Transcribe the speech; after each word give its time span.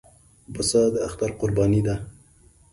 پسه 0.53 0.81
د 0.93 0.95
اختر 1.07 1.29
قرباني 1.39 1.81
ده. 1.87 1.95